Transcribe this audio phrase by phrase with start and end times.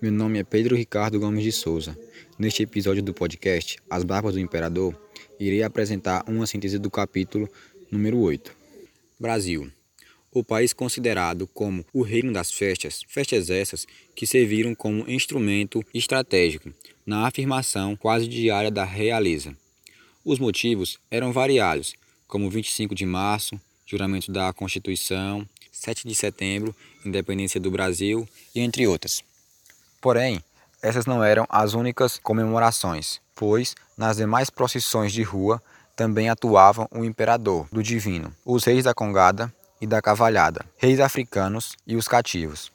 [0.00, 1.98] Meu nome é Pedro Ricardo Gomes de Souza.
[2.38, 4.94] Neste episódio do podcast As Barbas do Imperador,
[5.40, 7.48] irei apresentar uma síntese do capítulo
[7.90, 8.54] número 8.
[9.18, 9.68] Brasil.
[10.30, 16.72] O país considerado como o reino das festas, festas essas que serviram como instrumento estratégico
[17.04, 19.56] na afirmação quase diária da realeza.
[20.24, 21.94] Os motivos eram variados,
[22.28, 25.48] como 25 de março, juramento da Constituição,
[25.80, 29.22] 7 de setembro, independência do Brasil e entre outras.
[30.00, 30.42] Porém,
[30.82, 35.62] essas não eram as únicas comemorações, pois nas demais procissões de rua
[35.94, 41.76] também atuavam o imperador do divino, os reis da congada e da cavalhada, reis africanos
[41.86, 42.72] e os cativos.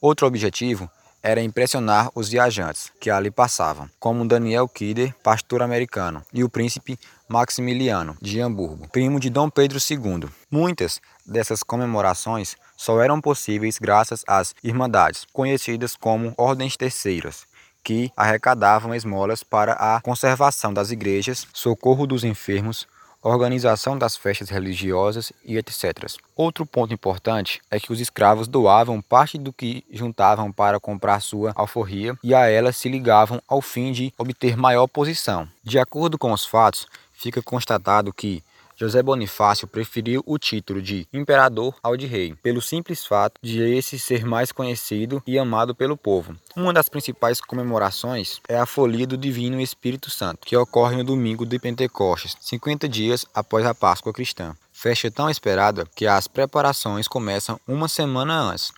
[0.00, 0.90] Outro objetivo
[1.24, 6.98] era impressionar os viajantes que ali passavam, como Daniel Kidder, pastor americano, e o príncipe
[7.26, 10.28] Maximiliano de Hamburgo, primo de Dom Pedro II.
[10.50, 17.46] Muitas dessas comemorações só eram possíveis graças às Irmandades, conhecidas como Ordens Terceiras,
[17.82, 22.86] que arrecadavam esmolas para a conservação das igrejas, socorro dos enfermos,
[23.28, 26.06] organização das festas religiosas e etc.
[26.36, 31.52] Outro ponto importante é que os escravos doavam parte do que juntavam para comprar sua
[31.54, 35.48] alforria e a ela se ligavam ao fim de obter maior posição.
[35.62, 38.42] De acordo com os fatos, fica constatado que
[38.76, 43.98] José Bonifácio preferiu o título de imperador ao de rei, pelo simples fato de esse
[43.98, 46.36] ser mais conhecido e amado pelo povo.
[46.56, 51.46] Uma das principais comemorações é a Folia do Divino Espírito Santo, que ocorre no domingo
[51.46, 54.56] de Pentecostes, 50 dias após a Páscoa cristã.
[54.72, 58.72] Festa tão esperada que as preparações começam uma semana antes,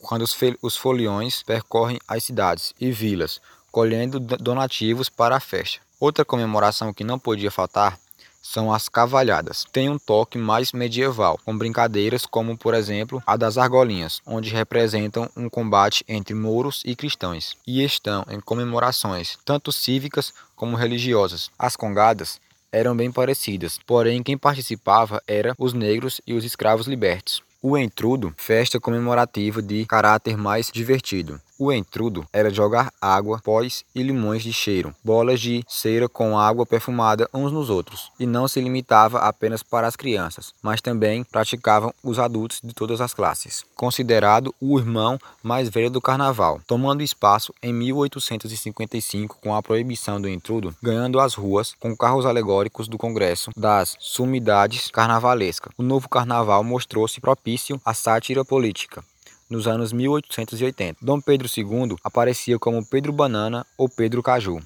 [0.00, 0.24] quando
[0.62, 3.40] os, foliões percorrem as cidades e vilas,
[3.70, 5.80] colhendo donativos para a festa.
[5.98, 7.98] Outra comemoração que não podia faltar
[8.40, 9.64] são as cavalhadas.
[9.72, 15.28] Tem um toque mais medieval, com brincadeiras como, por exemplo, a das argolinhas, onde representam
[15.36, 21.50] um combate entre mouros e cristãos, e estão em comemorações tanto cívicas como religiosas.
[21.58, 22.40] As congadas
[22.72, 27.42] eram bem parecidas, porém quem participava era os negros e os escravos libertos.
[27.62, 31.38] O entrudo, festa comemorativa de caráter mais divertido.
[31.62, 36.64] O entrudo era jogar água, pós e limões de cheiro, bolas de cera com água
[36.64, 41.92] perfumada uns nos outros, e não se limitava apenas para as crianças, mas também praticavam
[42.02, 43.62] os adultos de todas as classes.
[43.76, 50.30] Considerado o irmão mais velho do carnaval, tomando espaço em 1855 com a proibição do
[50.30, 55.74] entrudo, ganhando as ruas com carros alegóricos do Congresso das sumidades carnavalescas.
[55.76, 59.04] O novo carnaval mostrou-se propício à sátira política
[59.50, 60.98] nos anos 1880.
[61.02, 64.60] Dom Pedro II aparecia como Pedro Banana ou Pedro Caju.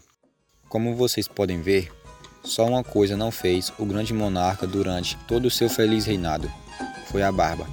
[0.68, 1.90] Como vocês podem ver,
[2.44, 6.50] só uma coisa não fez o grande monarca durante todo o seu feliz reinado:
[7.10, 7.66] foi a barba.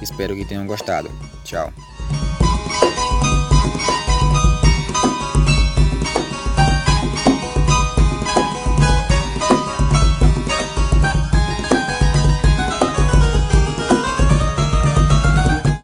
[0.00, 1.10] Espero que tenham gostado.
[1.44, 1.72] Tchau.